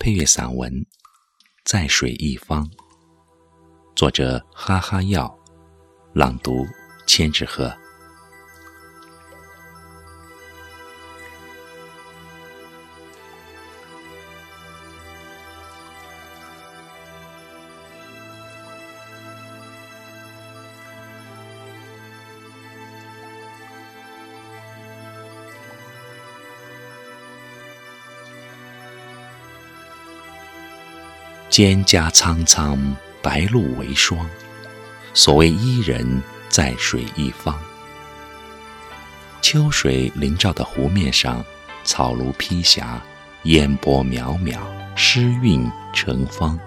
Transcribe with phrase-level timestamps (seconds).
[0.00, 0.72] 配乐散文
[1.64, 2.64] 《在水一方》，
[3.96, 5.36] 作者哈哈药，
[6.14, 6.64] 朗读
[7.04, 7.76] 千纸鹤。
[31.50, 32.78] 蒹葭苍苍，
[33.22, 34.28] 白露为霜。
[35.14, 37.58] 所谓伊人，在水一方。
[39.40, 41.42] 秋水临照的湖面上，
[41.84, 43.00] 草庐披霞，
[43.44, 44.58] 烟波渺渺，
[44.94, 46.58] 诗韵成方。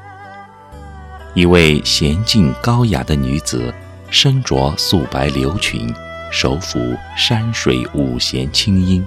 [1.36, 3.74] 一位娴静高雅的女子，
[4.10, 5.94] 身着素白流裙，
[6.32, 9.06] 手抚山水五弦清音，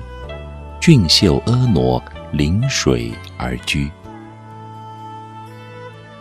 [0.81, 2.03] 俊秀婀娜，
[2.33, 3.91] 临水而居。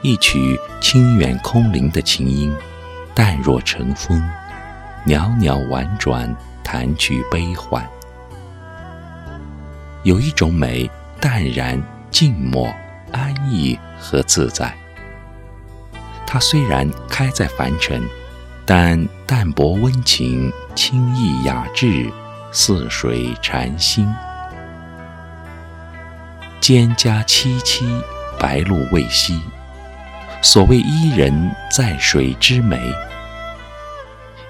[0.03, 2.53] 一曲清远空灵的琴音，
[3.15, 4.21] 淡若晨风，
[5.05, 7.81] 袅袅婉转，弹去悲欢。
[10.03, 11.81] 有一种美，淡然、
[12.11, 12.67] 静默、
[13.13, 14.75] 安逸和自在。
[16.27, 18.03] 它虽然开在凡尘，
[18.65, 22.11] 但淡泊温情，清逸雅致，
[22.51, 24.05] 似水禅心。
[26.59, 28.03] 蒹葭萋萋，
[28.37, 29.39] 白露未晞。
[30.43, 32.77] 所谓伊人，在水之美。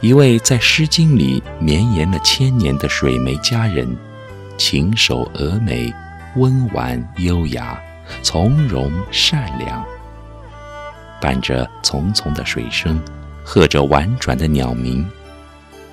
[0.01, 3.95] 一位在《诗经》里绵延了千年的水湄佳人，
[4.57, 5.93] 琴手峨眉，
[6.35, 7.79] 温婉优雅，
[8.23, 9.85] 从容善良。
[11.21, 12.99] 伴着淙淙的水声，
[13.45, 15.07] 和着婉转的鸟鸣，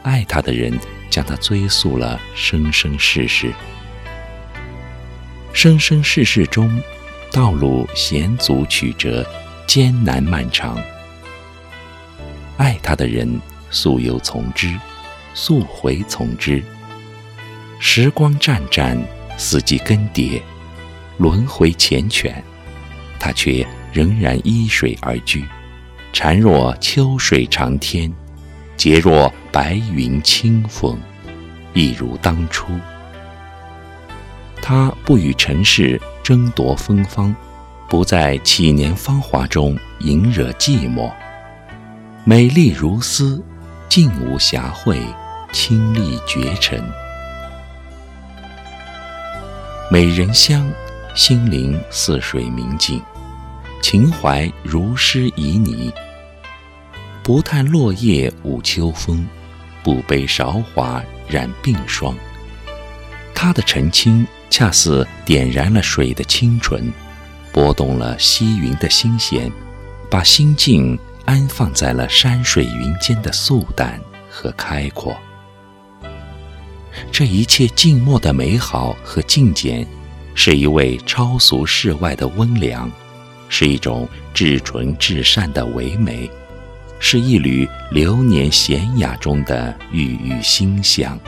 [0.02, 0.72] 爱她的人
[1.10, 3.52] 将她追溯了生生世世。
[5.52, 6.82] 生生世世中，
[7.30, 9.26] 道路险阻曲折。
[9.70, 10.76] 艰难漫长，
[12.56, 13.40] 爱他的人
[13.70, 14.76] 溯游从之，
[15.32, 16.60] 溯回从之。
[17.78, 19.00] 时光湛湛，
[19.38, 20.42] 四季更迭，
[21.18, 22.34] 轮回缱绻，
[23.20, 25.44] 他却仍然依水而居，
[26.12, 28.12] 禅若秋水长天，
[28.76, 30.98] 洁若白云清风，
[31.74, 32.72] 一如当初。
[34.60, 37.32] 他不与尘世争夺芬芳。
[37.90, 41.12] 不在启年芳华中萦惹寂寞，
[42.24, 43.42] 美丽如丝，
[43.88, 44.96] 静无暇会，
[45.50, 46.80] 清丽绝尘。
[49.90, 50.70] 美人香，
[51.16, 53.02] 心灵似水明净，
[53.82, 55.92] 情怀如诗旖旎。
[57.24, 59.26] 不叹落叶舞秋风，
[59.82, 62.14] 不悲韶华染鬓霜。
[63.34, 66.88] 她的澄清，恰似点燃了水的清纯。
[67.52, 69.50] 拨动了溪云的心弦，
[70.08, 75.16] 把心境安放在了山水云间的素淡和开阔。
[77.12, 79.86] 这一切静默的美好和静简，
[80.34, 82.90] 是一位超俗世外的温良，
[83.48, 86.30] 是一种至纯至善的唯美，
[86.98, 91.18] 是一缕流年闲雅中的郁郁馨香。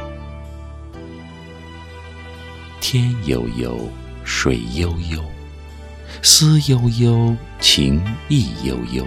[2.81, 3.89] 天悠悠，
[4.25, 5.23] 水悠悠。
[6.21, 9.07] 思悠悠，情意悠悠。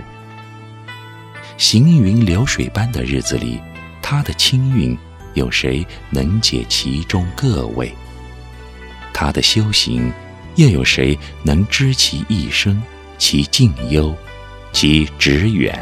[1.58, 3.62] 行云流水般的日子里，
[4.02, 4.98] 他的清韵，
[5.34, 7.94] 有谁能解其中个味？
[9.14, 10.12] 他的修行，
[10.56, 12.82] 又有谁能知其一生？
[13.18, 14.14] 其境幽，
[14.74, 15.80] 其致远？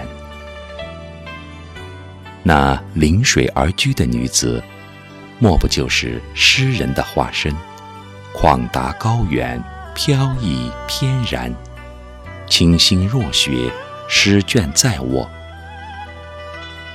[2.43, 4.61] 那临水而居的女子，
[5.39, 7.51] 莫不就是诗人的化身？
[8.35, 9.59] 旷达高远。
[9.95, 11.53] 飘逸翩然，
[12.47, 13.71] 清新若雪，
[14.07, 15.29] 诗卷在握。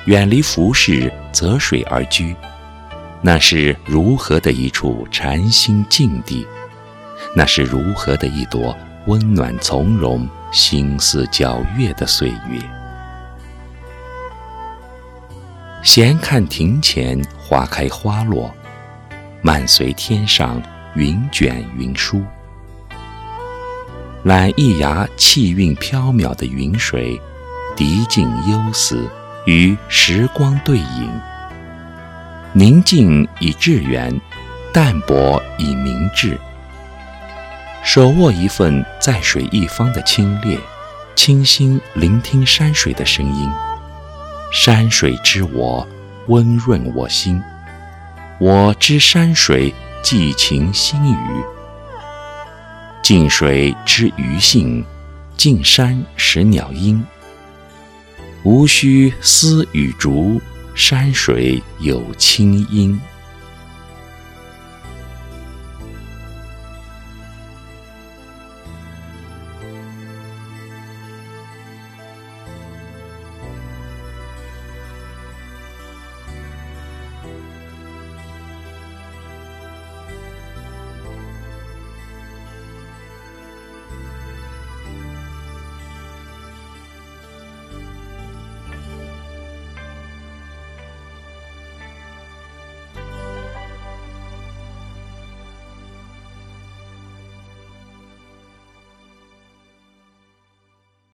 [0.07, 2.35] 远离浮世，择水而居，
[3.21, 6.47] 那是如何的一处禅心境地？
[7.35, 12.61] 那是如何的一朵温暖从容、心思皎月的岁月？
[15.83, 18.53] 闲看庭前花开花落，
[19.43, 20.61] 漫随天上
[20.95, 22.23] 云卷云舒。
[24.29, 27.19] 揽一崖气韵飘渺的云水，
[27.75, 29.11] 涤净忧思，
[29.47, 31.11] 与时光对饮。
[32.53, 34.15] 宁静以致远，
[34.71, 36.39] 淡泊以明志。
[37.83, 40.59] 手握一份在水一方的清冽，
[41.17, 43.51] 倾心聆听山水的声音。
[44.53, 45.89] 山水知我，
[46.27, 47.41] 温润我心；
[48.39, 49.73] 我知山水，
[50.03, 51.17] 寄情心语。
[53.09, 54.85] 近水知鱼性，
[55.35, 57.03] 近山识鸟音。
[58.43, 60.39] 无需丝与竹，
[60.75, 63.01] 山水有清音。